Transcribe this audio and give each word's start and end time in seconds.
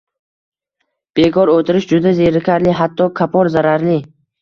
Bekor 1.19 1.53
o‘tirish 1.57 1.87
juda 1.93 2.17
zerikarli, 2.23 2.75
hatto 2.83 3.11
kapor 3.23 3.57
zararli 3.61 4.05